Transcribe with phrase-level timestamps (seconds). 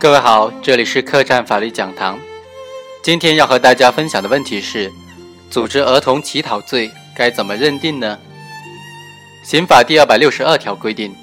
[0.00, 2.18] 各位好，这里是客栈法律讲堂。
[3.02, 4.90] 今天要和大家分享的问题是：
[5.50, 8.18] 组织儿童乞讨罪该怎么认定呢？
[9.44, 11.14] 刑法第二百六十二条规定，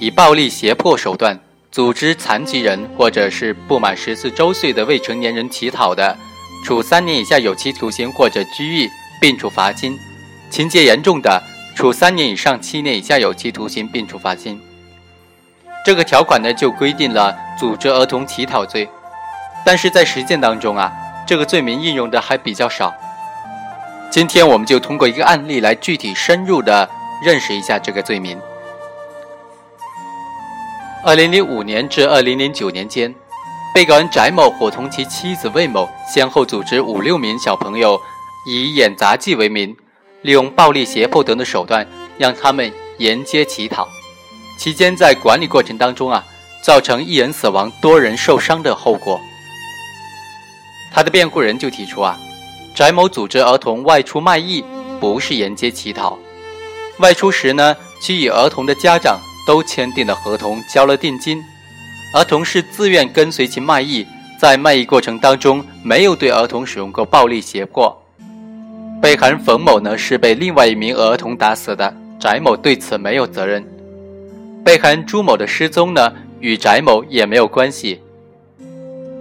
[0.00, 1.38] 以暴力胁迫手段
[1.70, 6.16] 组织残疾人或者是不满十四周岁的未成年人乞讨的，
[6.64, 8.88] 处三年以下有期徒刑或者拘役，
[9.20, 9.92] 并处罚金；
[10.48, 11.42] 情节严重的，
[11.76, 14.58] 处三年以上七年以下有期徒刑，并处罚金。
[15.84, 18.88] 这个条款呢，就规定了组织儿童乞讨罪，
[19.64, 20.92] 但是在实践当中啊，
[21.26, 22.94] 这个罪名应用的还比较少。
[24.10, 26.88] 今天我们就通过一个案例来具体深入的
[27.24, 28.38] 认识一下这个罪名。
[31.04, 33.12] 二零零五年至二零零九年间，
[33.74, 37.98] 被告人翟某伙同其妻子魏某，先后组织五六名小朋友，
[38.46, 39.74] 以演杂技为名，
[40.20, 41.84] 利用暴力胁迫等的手段，
[42.18, 43.88] 让他们沿街乞讨。
[44.62, 46.24] 期间在管理过程当中啊，
[46.62, 49.20] 造成一人死亡、多人受伤的后果。
[50.92, 52.16] 他的辩护人就提出啊，
[52.72, 54.64] 翟某组织儿童外出卖艺，
[55.00, 56.16] 不是沿街乞讨。
[56.98, 61.42] 外出时呢，其与儿童的家长都签订了合同，交了定金，
[62.14, 64.06] 儿童是自愿跟随其卖艺，
[64.38, 68.00] 在卖艺过程当中没有对儿童使用过暴力胁迫。
[69.02, 73.71] 被害人冯某呢是被另外一名儿童打死的，翟某对此没有责任。
[74.64, 78.00] 被害人朱某的失踪呢，与翟某也没有关系。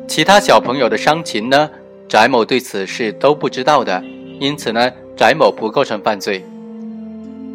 [0.07, 1.69] 其他小朋友的伤情呢，
[2.07, 4.03] 翟某对此是都不知道的，
[4.39, 6.45] 因此呢，翟某不构成犯罪。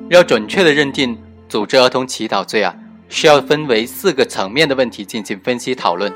[0.08, 1.16] 要准确的认定
[1.48, 2.74] 组织儿童乞讨罪啊，
[3.08, 6.12] 需要分为四个层面的问题进行分析讨论。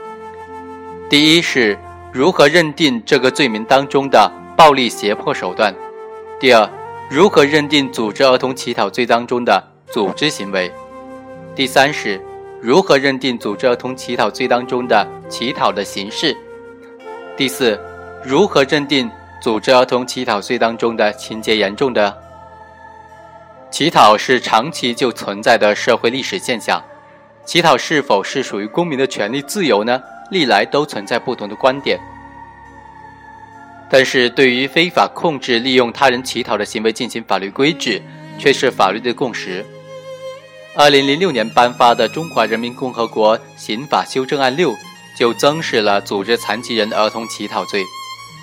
[1.09, 1.79] 第一是
[2.13, 5.73] 如何认定这个罪名当中的暴力胁迫手段；
[6.41, 6.69] 第二，
[7.09, 10.71] 如何认定组织儿童乞讨罪当中的组织行为。
[11.57, 12.21] 第三是，
[12.61, 16.35] 如何认定组织儿童乞讨罪当中的乞讨的形式？
[17.37, 17.79] 第四，
[18.25, 19.11] 如何认定
[19.43, 22.17] 组织儿童乞讨罪当中的情节严重的？
[23.71, 26.83] 乞讨是长期就存在的社会历史现象，
[27.45, 30.01] 乞讨是否是属于公民的权利自由呢？
[30.31, 31.99] 历来都存在不同的观点。
[33.91, 38.01] 但是对于非法控制利用他人乞讨的行为进行法律规制，
[38.39, 39.67] 却是法律的共识。
[40.81, 44.73] 二零零六年颁发的《中华人民共和国刑法修正案六》
[45.15, 47.85] 就增设了组织残疾人儿童乞讨罪，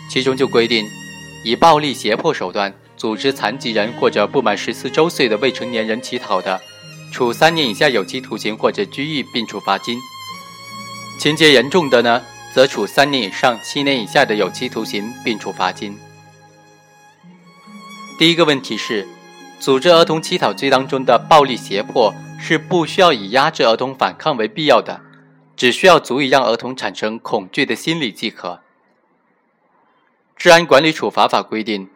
[0.07, 0.87] 其中就规定，
[1.43, 6.61] 以暴力胁迫手段组织残疾人或者不满十四周岁的未成年人乞讨的，
[7.11, 9.97] 处三年以下有期徒刑或者拘役，并处罚金；
[11.19, 12.21] 情节严重的呢，
[12.53, 15.97] 则处三年以上七年以下的有期徒刑，并处罚金。
[18.19, 19.07] 第一个问题是。
[19.59, 25.01] 组织儿童乞讨罪当中的暴力胁迫是不需要以压制儿童反抗为必要的，
[25.55, 28.61] 只需要足以让儿童产生恐惧的心理即可。
[30.35, 31.89] 治安管理处罚法规定，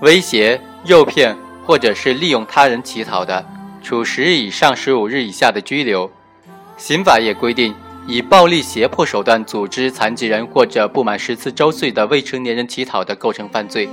[0.00, 3.46] 威胁、诱骗或者是利用他人乞讨的，
[3.80, 6.10] 处十日以上十五日以下的拘留。
[6.76, 7.72] 刑法也规定，
[8.08, 13.88] 以暴力胁迫手段组织残疾人或者不满十四周岁的未成年人乞讨的，构成犯罪。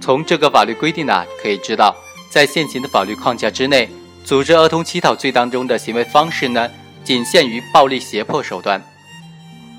[0.00, 1.94] 从这个法律规定呢，可以知道，
[2.30, 3.88] 在现行的法律框架之内，
[4.22, 6.70] 组织儿童乞讨罪当中的行为方式呢，
[7.02, 8.78] 仅限于暴力胁迫手段；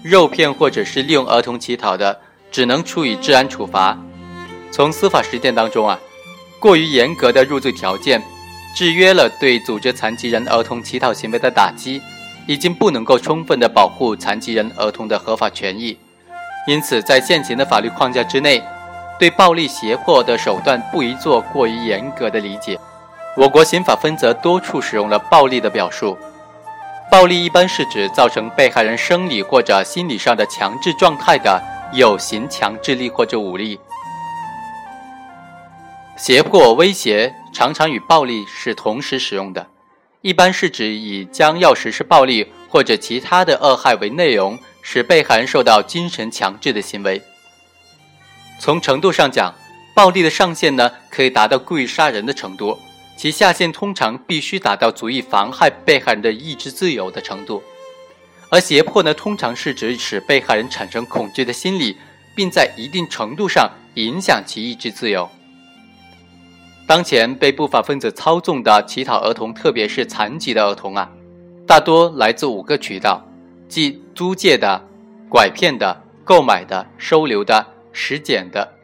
[0.03, 2.19] 诱骗或者是利用儿童乞讨的，
[2.51, 3.97] 只能处以治安处罚。
[4.71, 5.99] 从司法实践当中啊，
[6.59, 8.21] 过于严格的入罪条件，
[8.75, 12.01] 制约了对组织残疾人儿童乞讨行为的打击，
[12.47, 15.95] 已经不能够充分的保护残疾人儿童的合法权益。
[16.67, 18.63] 因此，在现行的法律框架之内。
[19.19, 22.79] 对暴力胁迫的手段不宜做过于严格的理解。
[23.35, 26.17] 我国刑法分则多处使用了暴力的表述。
[27.11, 31.61] 暴力一般是指造成被害人生理或者心理上的强制状态的
[31.91, 33.79] 有形强制力或者武力。
[36.15, 39.67] 胁迫、威胁常常与暴力是同时使用的，
[40.21, 47.21] 一般是指以将要实施暴力或者其他的恶害为内容，使被害人受到精神强制的行为。
[48.59, 49.55] 从程度上讲，
[49.95, 52.77] 暴力的上限呢可以达到故意杀人的程度，
[53.17, 57.63] 其下限通常必须达到足以妨害被害人的意志自由的程度。
[58.49, 61.95] 而胁迫呢，通常是指使被害人产生恐惧的心理，
[62.35, 65.29] 并在一定程度上影响其意志自由。
[66.85, 71.09] 当前被不法分子操纵的乞讨儿童，特别是残疾的儿童啊，
[71.65, 73.23] 大多来自五个渠道，
[73.69, 74.81] 即租借的、
[75.29, 77.65] 拐骗的、购买的、收留的。
[77.99, 78.75] 实检的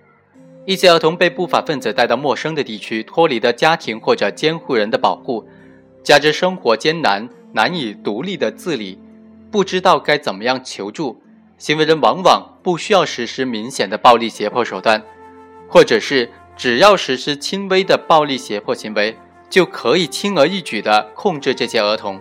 [0.65, 5.47] 一些儿童被不法分子带到陌生的地区，脱离了家庭或者监护人的保护，
[6.03, 8.99] 加之生活艰难，难以独立的自理，
[9.49, 11.21] 不知道该怎么样求助，
[11.57, 15.01] 行为人往往不需要实施明显的暴力胁迫手段，
[15.69, 19.15] 或者是只要实施轻微的暴力胁迫行为，
[19.49, 22.19] 就可以轻而易举地控制这些儿童。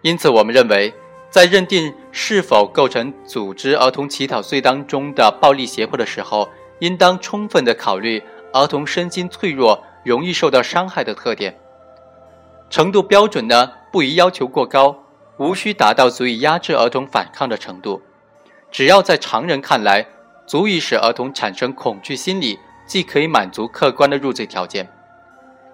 [0.00, 0.94] 因此，我们认为，
[1.30, 6.48] 在认定是否构成组织儿童乞讨罪当中的暴力胁迫的时候，
[6.78, 8.22] 应当充分的考虑
[8.52, 11.58] 儿童身心脆弱、容易受到伤害的特点。
[12.70, 15.04] 程度标准呢，不宜要求过高，
[15.36, 18.00] 无需达到足以压制儿童反抗的程度，
[18.70, 20.06] 只要在常人看来
[20.46, 24.88] 足以使儿童产生恐惧心理，既可以满足客观的入罪条件。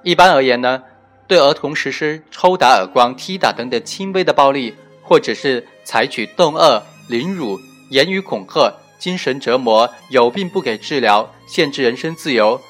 [0.02, 0.82] 一般而言呢，
[1.28, 7.60] 对儿童实施抽打、耳光、踢打等等轻微的暴力，或者是采取冻饿、凌辱、
[7.90, 12.60] 言语恐吓、精神折磨、有病不给治疗、限制人身自由、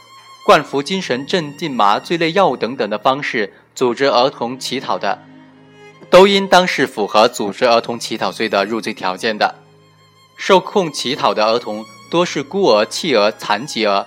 [0.45, 3.55] 灌服精神镇定麻醉类药物等等的方式。
[3.75, 5.21] 组织儿童乞讨的，
[6.09, 9.53] 都应当是符合组织儿童乞讨罪的入罪条件的。
[10.37, 14.07] 受控乞讨的儿童多是孤儿、弃儿、残疾儿，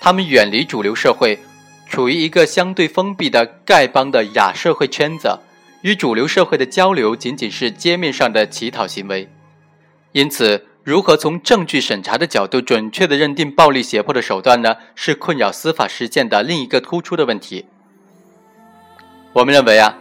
[0.00, 1.40] 他们远离主流社会，
[1.88, 5.36] 处于一个相对封闭的丐帮的亚社会圈子，
[5.82, 9.28] 与主流社会的交流仅仅是街面上的乞讨行为。
[10.12, 14.76] 因此，如何从证据审查的角度准确地认定暴力胁迫的手段呢？
[14.94, 17.66] 是困扰司法实践的另一个突出的问题。
[19.32, 19.96] 我们认为啊，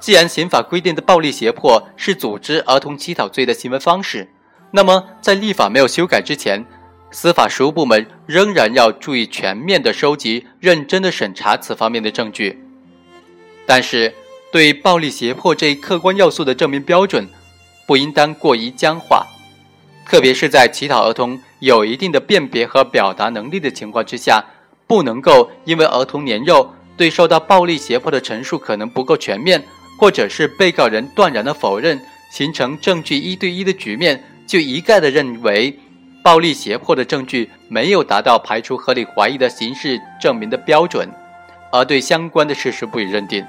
[0.00, 4.28] 既然刑法规定的暴力胁迫是组织儿童乞讨罪的行为方式，
[4.70, 6.64] 那么在立法没有修改之前，
[7.10, 12.64] 司法实务部门仍然要注意全面的收集、认真的审查此方面的证据。
[13.66, 14.14] 但是，
[14.52, 17.28] 对暴力胁迫这一客观要素的证明标准，
[17.86, 19.24] 不应当过于僵化，
[20.04, 24.44] 特别是在乞讨儿童有一定的辨别和表达能力的情况之下，
[24.88, 26.74] 不能够因为儿童年幼。
[26.96, 29.64] 对受到暴力胁迫的陈述可能不够全面，
[29.98, 31.98] 或者是被告人断然的否认，
[32.30, 35.78] 形成证据一对一的局面，就一概的认为
[36.22, 41.08] 暴力胁迫的证据没有达到排除合理怀疑的刑事证明的标准，
[41.72, 43.42] 而对相关的事实不予认定。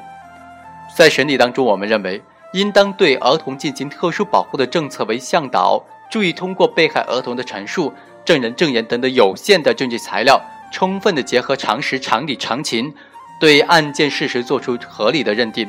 [0.96, 2.22] 在审理当中，我们认为
[2.54, 7.94] 应当对儿童进行特殊保护的政策为向导，注意通过被害儿童的陈述、
[8.26, 10.42] 证人证言等等有限的证据材料，
[10.72, 12.94] 充分的结合常识、常理、常情。
[13.40, 15.68] 对案件事实作出合理的认定，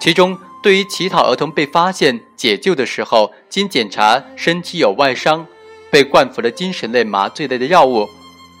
[0.00, 5.46] 其中对于乞讨儿童被发现解救的时候，经检查身体有外伤，
[5.92, 8.08] 被灌服了精神类麻醉类的药物，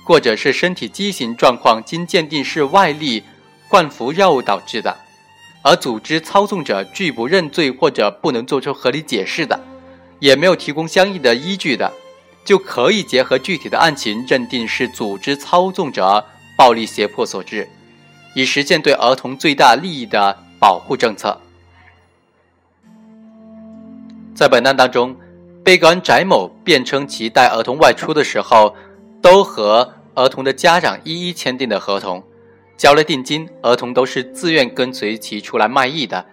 [0.06, 3.24] 或者是身体畸形状况经鉴定是外力
[3.68, 4.96] 灌服药物导致的，
[5.62, 9.60] 而组织操纵者拒不认罪或者不能做出合理解释的，
[10.18, 11.92] 也没有提供相应的依据的，
[12.44, 16.24] 就可以结合具体的案情认定是组织操纵者
[16.58, 17.68] 暴力胁迫所致。
[18.34, 21.38] 以实现对儿童最大利益的保护政策。
[24.34, 25.14] 在本案当中，
[25.62, 28.74] 被告人翟某辩称，其带儿童外出的时候，
[29.20, 32.24] 都和儿童的家长一一签订的合同，
[32.82, 36.26] 交了定金，儿童都是自愿跟随其出来卖艺的。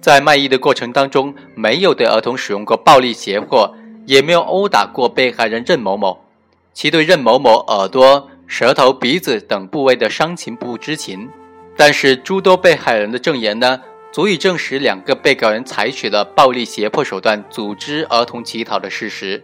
[0.00, 3.74] 在卖艺的过程当中，没有对儿童使用过暴力胁迫，
[4.06, 6.24] 也没有殴打过被害人任某某。
[6.72, 8.30] 其对任某某耳朵。
[8.46, 11.28] 舌头、鼻子等部位的伤情不知情，
[11.76, 13.80] 但是诸多被害人的证言呢，
[14.12, 19.42] 足以证实两个被告人采取了暴力胁迫手段组织儿童乞讨的事实。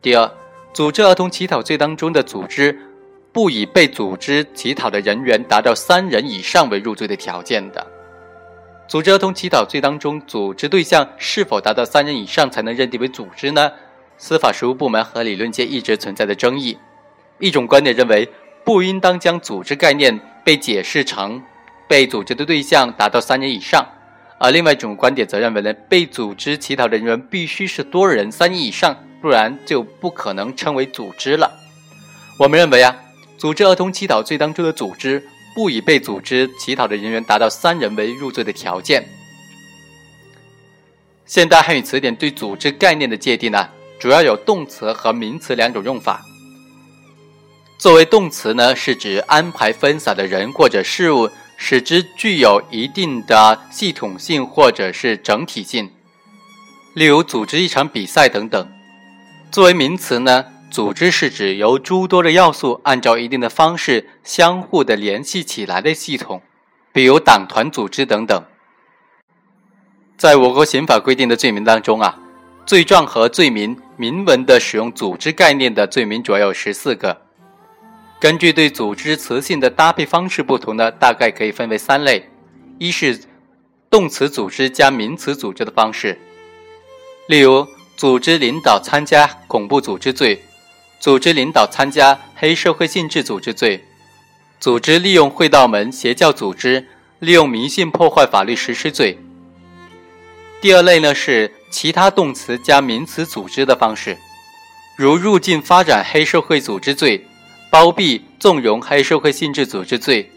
[0.00, 0.30] 第二，
[0.72, 2.78] 组织儿童乞讨罪当中的组织，
[3.32, 7.86] 不以被组织乞讨的人员达到三人以上为入罪的条件的。
[8.86, 13.72] 组织儿童乞讨罪当中，组织对象是否达到三人以上才能认定为组织呢？
[14.18, 16.76] 司法实务部门和理论界一直存在的争议。
[17.38, 18.28] 一种观点认为，
[18.64, 21.42] 不应当将组织概念被解释成
[21.88, 23.84] 被组织的对象达到三人以上，
[24.38, 31.50] 而另外一种观点则认为呢，被组织乞讨人员必须是多人三人以上，不然就不可能称为组织了。
[32.38, 32.94] 我们认为啊，
[33.42, 35.20] 组织儿童乞讨罪当中的组织
[35.52, 39.04] 不以被组织乞讨的人员达到三人为入罪的条件。
[41.26, 43.68] 现代汉语词典对组织概念的界定呢，
[43.98, 46.24] 主要有动词和名词两种用法。
[47.78, 55.90] 作为动词呢，是指安排分散的人或者事物，使之具有一定的系统性或者是整体性，
[56.94, 58.72] 例如组织一场比赛等等。
[59.50, 66.40] 作为名词呢，组织是指由诸多的要素按照一定的方式相互的联系起来的系统，
[66.94, 68.42] 比如党团组织等等。
[70.16, 72.18] 在我国刑法规定的罪名当中啊，
[72.64, 77.20] 罪状和罪名明文的使用组织概念的罪名主要有十四个。
[78.18, 82.30] 根据对组织词性的搭配方式不同呢，大概可以分为三类：
[82.78, 83.20] 一是
[83.90, 86.18] 动词组织加名词组织的方式，
[87.28, 90.40] 例如组织领导参加恐怖组织罪，
[91.02, 93.84] 组织领导参加黑社会性质组织罪，
[94.60, 96.86] 组织利用会道门邪教组织
[97.18, 99.18] 利用迷信破坏法律实施罪。
[100.60, 104.16] 第二类呢是其他动词加名词组织的方式，
[104.96, 107.26] 如入境发展黑社会组织罪，
[107.68, 110.30] 包庇纵容黑社会性质组织罪。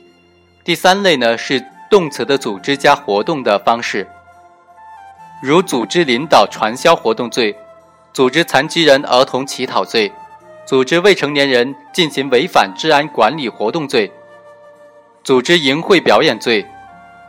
[0.64, 1.64] 第三类呢是。
[1.88, 4.08] 动词的组织加活动的方式，
[5.44, 7.56] 如组织领导传销活动罪，
[8.12, 10.12] 组织残疾人儿童乞讨罪，
[10.66, 14.12] 组织未成年人进行违反治安管理活动罪，
[15.24, 16.66] 组织淫秽表演罪，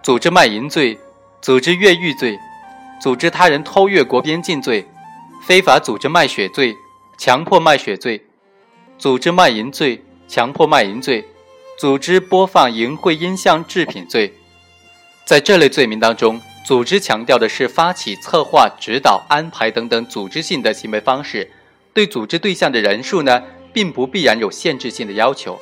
[0.02, 0.99] 组织卖淫罪，
[1.43, 2.38] 组织越狱罪，
[2.99, 4.88] 组织他人偷越国边境罪，
[5.47, 6.75] 非法组织卖血罪，
[7.19, 8.25] 强迫卖血罪，
[8.99, 11.23] 组织卖淫罪，强迫卖淫罪，
[11.78, 14.33] 组织播放淫秽音像制品罪。
[15.26, 21.50] 在这类罪名当中，组织强调的是发起、策划、指导、安排等等组织性的行为方式，
[21.97, 25.59] 对组织对象的人数呢，并不必然有限制性的要求。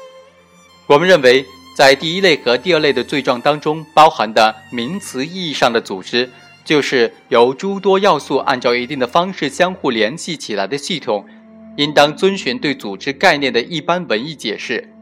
[0.88, 6.29] 我们认为，在第一类和第二类的罪状当中包含的名词意义上的组织，
[6.64, 11.25] 就是由诸多要素按照一定的方式相互联系起来的系统，
[11.76, 14.93] 应当遵循对组织概念的一般文艺解释，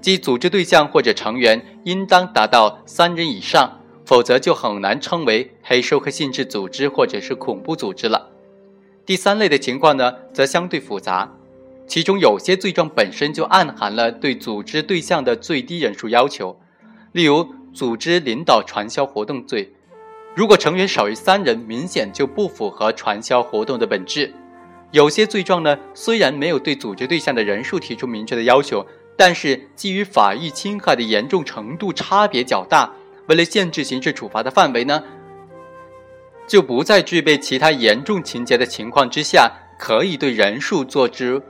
[0.00, 3.76] 即组织对象或者成员应当达到三人以上。
[4.06, 8.28] 否则就很难称为黑社会性质组织或者是恐怖组织了。
[9.10, 11.28] 第三类的情况呢，则相对复杂，
[11.88, 16.56] 其中有些罪状本身就暗含了对组织对象的最低人数要求，
[17.10, 19.72] 例如组织领导传销活动罪，
[20.36, 24.32] 如果成员少于三人，明显就不符合传销活动的本质。
[24.92, 28.86] 有些罪状呢，虽然没有对组织对象的人数提出明确的要求，
[29.16, 32.88] 但是基于法益侵害的严重程度差别较大。
[33.26, 35.02] 为了限制刑事处罚的范围呢，
[36.50, 41.40] 就不在具备其他严重情节的情况之下，可以对人数做之。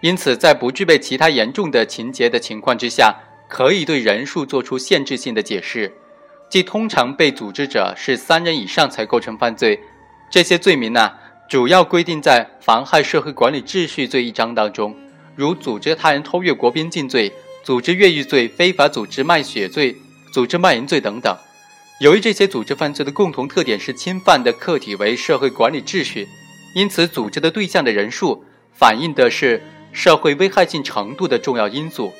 [0.00, 3.12] 因此，在不具备其他严重的情节的情况之下，
[3.48, 5.92] 可以对人数做出限制性的解释，
[6.48, 9.80] 即通常被组织者是三人以上才构成犯罪。
[10.30, 11.10] 这些罪名呢，
[11.48, 14.94] 主要规定在妨害社会管理秩序罪一章当中，
[15.34, 17.32] 如组织他人偷越国边境罪、
[17.64, 19.96] 组织越狱罪、非法组织卖血罪。
[20.32, 21.36] 组织卖淫罪等等，
[22.00, 26.26] 由于这些组织犯罪的共同特点是侵犯的客体为社会管理秩序，
[26.74, 28.42] 因此组织的对象的人数
[28.72, 32.10] 反映的是社会危害性程度的重要因素。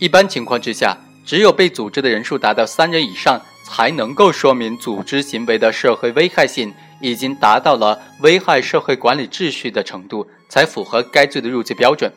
[0.00, 12.12] 一般情况之下，只有被组织的人数达到三人以上，才能够说明组织行为的社会危害性已经达到了危害社会管理秩序的程度，才符合该罪的入罪标准。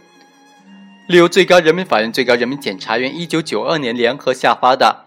[1.07, 5.04] 例如，最高人民法院、最高人民检察院一九九二年联合下发的。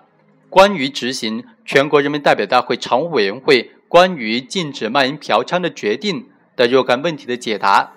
[0.50, 6.26] 关于执行全国人民代表大会常务委员会关于禁止卖淫嫖娼的决定
[6.56, 7.92] 的若干问题的解答，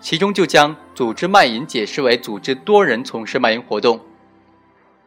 [0.00, 4.00] 其中就将组织卖淫解释为组织多人从事卖淫活动。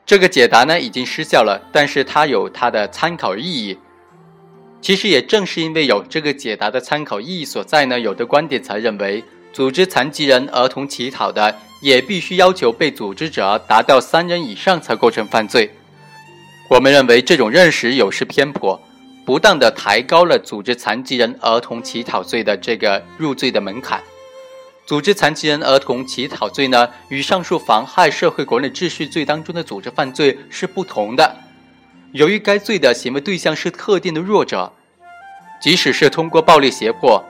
[0.06, 3.78] 这个解答呢已经失效了，但是它有它的参考意义。
[4.80, 15.72] 其实也正是因为有这个解答的参考意义所在呢，有的观点才认为，组织残疾人儿童乞讨的也必须要求被组织者达到三人以上才构成犯罪。
[16.70, 18.80] 我们认为这种认识有失偏颇，
[19.26, 24.02] 不当的抬高了组织残疾人儿童乞讨罪的这个入罪的门槛。
[24.86, 31.38] 组织残疾人儿童乞讨罪呢，与上述妨害社会管理秩序罪当中的组织犯罪是不同的。
[32.12, 34.74] 由于该罪的行为对象是特定的弱者，
[35.62, 37.24] 即使是通过暴力胁迫、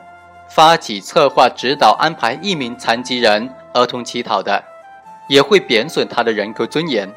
[0.50, 4.64] 发起、策划、指导、安排一名残疾人儿童乞讨的，
[5.30, 7.12] 也会贬损他的人格尊严。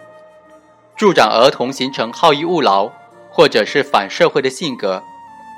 [1.01, 2.93] 助长儿童形成好逸恶劳，
[3.31, 5.03] 或者是反社会的性格，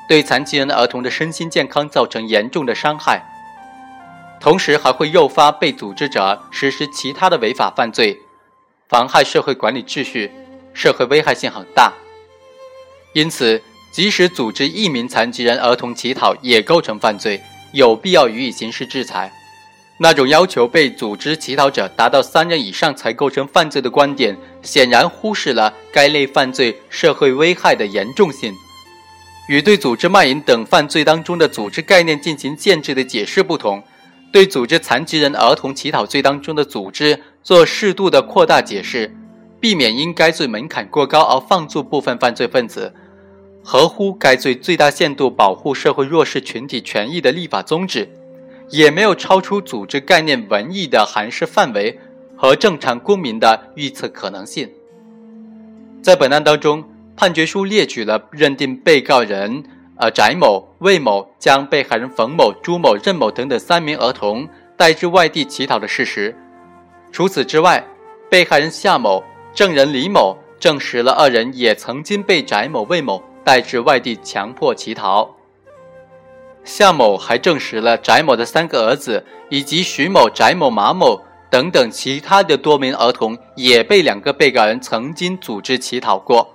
[0.09, 3.21] 对残疾人儿童的身心健康造成严重的伤害，
[4.41, 8.17] 同时还会诱发被组织者实施其他的违法犯罪，
[8.89, 10.31] 妨害社会管理秩序，
[10.75, 11.93] 社会危害性很大。
[13.13, 19.33] 因此，即使组织一名残疾人儿童乞讨也构成犯罪，有必要予以刑事制裁。
[20.03, 28.53] 那种要求被组织乞讨者达到三人以上才构成犯罪的观点，显然忽视了该类犯罪社会危害的严重性。
[29.49, 33.81] 与对组织卖淫等犯罪当中的组织概念进行限制的解释不同，
[34.33, 39.15] 对组织残疾人儿童乞讨罪当中的组织做适度的扩大解释，
[39.61, 42.93] 避免因该罪门槛过高而放逐部分犯罪分子，
[43.63, 48.11] 合乎该罪最大限度保护社会弱势群体权益的立法宗旨。
[48.73, 51.97] 也没有超出组织概念文艺的涵饰范围
[52.35, 54.69] 和正常公民的预测可能性。
[56.03, 56.83] 在本案当中，
[57.15, 59.63] 判决书列举了认定被告人
[59.97, 66.35] 呃翟某、魏某将被害人冯某、朱某、任某等等三名儿童带至外地乞讨的事实。
[67.13, 67.87] 除此之外，
[68.31, 75.37] 被害人夏某、证人李某证实了二人也曾经被翟某、魏某带至外地强迫乞讨。
[76.65, 86.55] 夏某还证实了翟某的三个儿子以及徐某、翟某、马某等等其他的多名儿童也被两个被告人曾经组织乞讨过。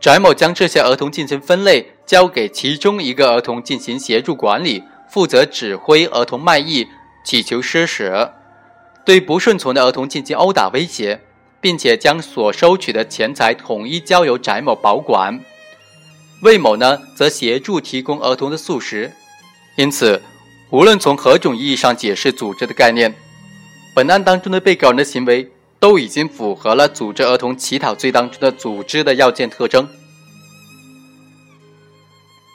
[0.00, 6.86] 翟某将这些儿童进行分类，交给其中一个儿童进行协助管理，负责指挥儿童卖艺、
[7.24, 8.34] 乞求施舍，
[9.04, 11.20] 对不顺从的儿童进行殴打威胁，
[11.60, 15.40] 并且将所收取的钱财统一交由翟某保管。
[16.42, 19.12] 魏某呢，则协助提供儿童的素食。
[19.76, 20.22] 因此，
[20.70, 23.14] 无论从何种意义上解释“组织”的概念，
[23.94, 25.50] 本案当中的被告人的行为
[25.80, 29.88] 都已经符合了组织儿童乞讨罪当中的组织的要件特征。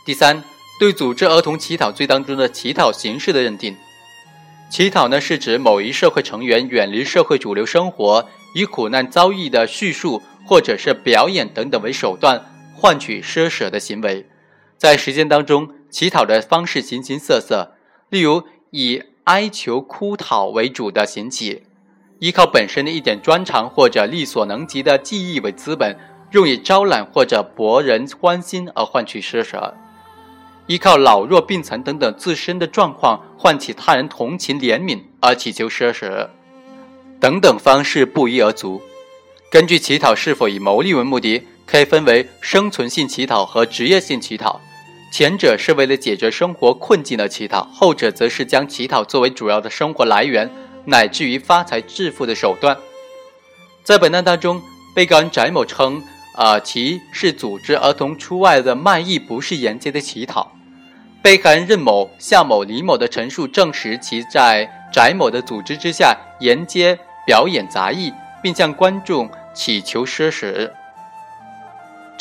[0.05, 0.43] 第三，
[0.79, 3.75] 对组织儿童乞讨罪当中的乞讨形式的认定，
[4.69, 12.45] 乞讨呢是指某一社会成员远离社会主流生活，以苦难遭遇的叙述或者是表演等等为手段。
[12.81, 14.25] 换取施舍的行为，
[14.75, 17.75] 在实践当中，乞讨的方式形形色色。
[18.09, 21.61] 例如，以哀求哭讨为主的行乞，
[22.17, 25.95] 依靠本身的一点专长或者力所能及的技艺为资本，
[26.31, 29.75] 用以招揽或者博人欢心而换取施舍；
[30.65, 36.31] 依靠老弱病残等等自身的状况，唤起他人同情怜悯而祈求施舍，
[37.19, 38.81] 等等方式不一而足。
[39.51, 41.43] 根据乞讨是否以牟利为目的。
[41.71, 44.59] 可以分为生存性乞讨和职业性乞讨，
[45.09, 50.51] 前者是为了解决生活困境的乞讨，后者则是将乞讨作为主要的生活来源，
[50.83, 52.77] 乃至于发财致富的手段。
[53.85, 54.61] 在本案当中，
[54.93, 56.03] 被告人翟某称，
[56.35, 60.51] 啊，其是组织儿童出外的卖艺，不是沿街的乞讨。
[61.21, 68.11] 被害人任某、夏某、李某的陈述证实，其在翟某的组织之下沿街表演杂艺，
[68.43, 70.73] 并向观众乞求施舍。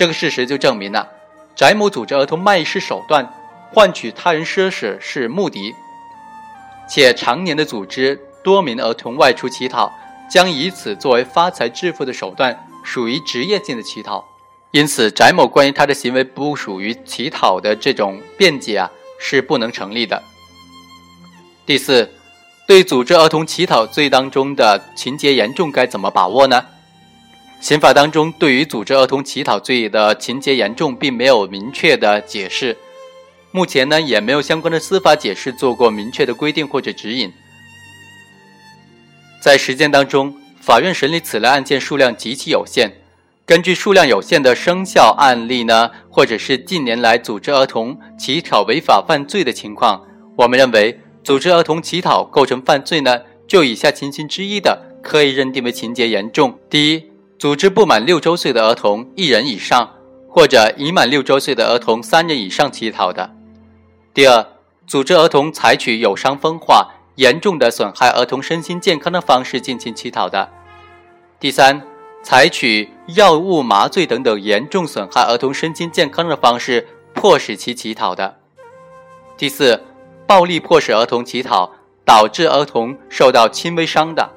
[0.01, 1.07] 这个事实就证明了，
[1.55, 3.35] 翟某组织儿童卖艺是手段，
[3.71, 5.75] 换取他人奢侈是目的，
[6.89, 9.93] 且常年的组织多名儿童外出乞讨，
[10.31, 14.27] 将以此作为发财致富的手段，属于职业性的乞讨。
[14.71, 20.23] 因此，翟某关于他的行为不属于乞讨的这种辩解啊，是不能成立的。
[21.67, 22.11] 第四，
[22.67, 26.65] 对组织儿童乞讨罪当中的情节严重该怎么把握呢？
[27.61, 32.77] 刑法当中对于组织儿童乞讨罪的情节严重，并没有明确的解释。
[33.53, 37.31] 目前呢，也没有相关的司法解释做过明确的规定或者指引。
[39.43, 42.93] 在实践当中，法院审理此类案件数量极其有限。
[43.45, 56.59] 根据数量有限的生效案例呢，或者是近年来组织儿童乞讨违法犯罪的情况，我们认为组织儿童乞讨构成犯罪呢，就以下情形之一的，可以认定为情节严重。
[56.71, 57.10] 第一。
[57.41, 59.95] 组织不满六周岁的儿童一人以上，
[60.29, 63.31] 或者已满六周岁的儿童三人以上乞讨的；
[64.13, 64.47] 第二，
[64.87, 70.51] 组织儿童采取有伤风化、严重的损害儿童身心健康的方式进行乞讨的；
[71.41, 71.81] 第三，
[72.23, 78.35] 采取药物麻醉等等严重损害儿童身心健康的方式迫使其乞讨的；
[79.39, 79.83] 第四，
[80.27, 81.73] 暴力迫使儿童乞讨，
[82.05, 84.29] 导致儿童受到轻微伤的；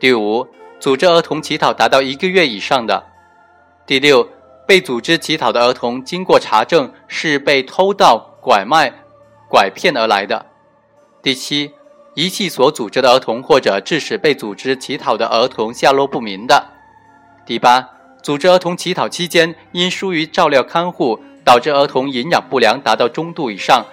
[0.00, 0.48] 第五。
[0.84, 3.06] 组织儿童乞讨达到一个月以上的，
[3.86, 4.28] 第六，
[4.66, 8.92] 被组织乞讨的儿童经过查证是被偷盗、拐卖、
[9.48, 10.44] 拐骗而来的，
[11.22, 11.72] 第七，
[12.12, 16.72] 遗弃所组织的儿童或者致使被组织乞讨的儿童下落不明的，
[17.46, 17.88] 第八，
[18.22, 23.86] 组织儿童乞讨期间因疏于照料看护，导致儿童营养不良达到中度以上，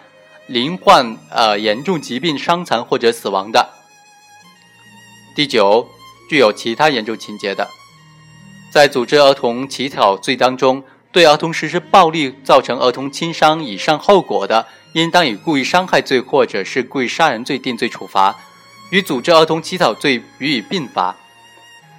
[0.48, 3.70] 罹患呃严重疾病伤残或者死亡的，
[5.34, 5.88] 第九。
[6.32, 7.68] 具有其他严重情节的，
[8.72, 18.34] 在组织儿童乞讨罪当中，对儿童实施暴力造成儿童轻伤以上后果的，应当以故意伤害罪或者是故意杀人罪定罪处罚，
[18.92, 21.18] 与组织儿童乞讨罪予以并罚。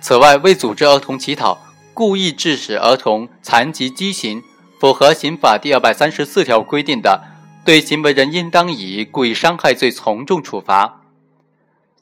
[0.00, 1.58] 此外，为组织儿童乞讨，
[1.92, 4.42] 故意致使儿童残疾畸形，
[4.80, 7.22] 符合刑法第二百三十四条规定的，
[7.66, 11.01] 对行为人应当以故意伤害罪从重处罚。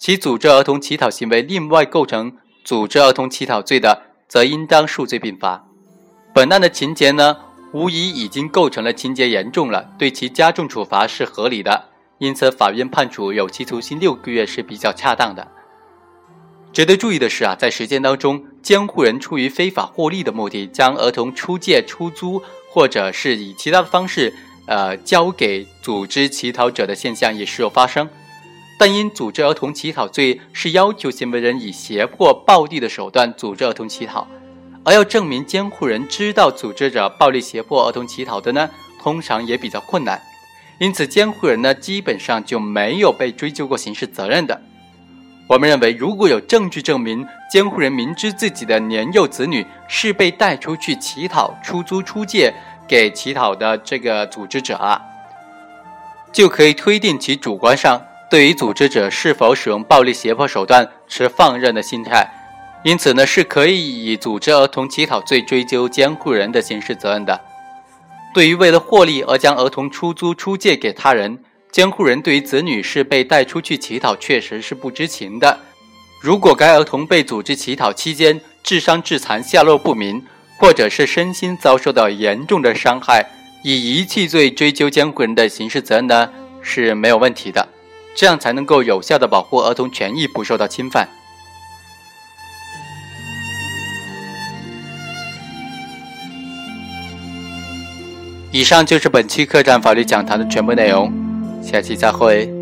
[0.00, 2.32] 其组织儿童乞讨行为另外构成
[2.64, 5.66] 组织儿童乞讨罪的，则应当数罪并罚。
[6.34, 7.36] 本案的情节呢，
[7.74, 15.46] 无疑已经构成了情节严重了，对其加重处罚是合理的，因此法院判处有期徒刑六个月是比较恰当的。
[16.72, 24.32] 值得注意的是啊，在实践当中，监护人出于非法获利的目的，将儿童出借、出租，或者是以其他的方式，
[24.64, 28.08] 呃，交给组织乞讨者的现象也时有发生。
[28.80, 34.26] 但因组织儿童乞讨罪是要求行为人以胁迫、暴力的手段组织儿童乞讨，
[34.82, 40.18] 而要证明监护人知道组织者暴力胁迫儿童乞讨的呢，通常也比较困难。
[40.78, 44.58] 因此，监护人呢，基本上就没有被追究过刑事责任的。
[45.46, 52.54] 我们认为，如果有证据证明监护人明知自己的年幼子女是被带出去乞讨、出租、出借
[52.88, 55.02] 给乞讨的这个组织者啊，
[56.32, 62.26] 就可以推定其主观上对于组织者是否使用暴力胁迫手段持放任的心态，
[62.84, 67.40] 因此呢，是可以以组织儿童乞讨罪追究监护人的刑事责任的。
[68.32, 71.38] 对于为了获利而将儿童出租、出借给他人。
[71.72, 75.56] 监护人对于子女是被带出去乞讨，确实是不知情的。
[76.20, 80.20] 如果该儿童被组织乞讨期间致伤致残、下落不明，
[80.58, 83.24] 或者是身心遭受到严重的伤害，
[83.62, 86.28] 以遗弃罪追究监护人的刑事责任呢
[86.60, 87.68] 是没有问题的。
[88.20, 91.08] 这样才能够有效的保护儿童权益不受到侵犯。
[98.52, 101.10] 以上就是本期客栈法律讲坛的全部内容。
[101.62, 102.59] 下期再会。